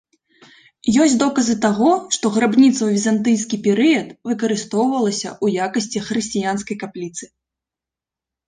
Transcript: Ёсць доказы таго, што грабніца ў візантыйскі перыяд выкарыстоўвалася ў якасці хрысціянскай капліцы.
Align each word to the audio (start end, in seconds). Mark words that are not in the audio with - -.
Ёсць 1.03 1.15
доказы 1.23 1.55
таго, 1.65 1.91
што 2.15 2.25
грабніца 2.37 2.75
ў 2.83 2.89
візантыйскі 2.95 3.59
перыяд 3.67 4.07
выкарыстоўвалася 4.31 5.29
ў 5.43 5.69
якасці 5.69 6.03
хрысціянскай 6.07 6.75
капліцы. 6.87 7.25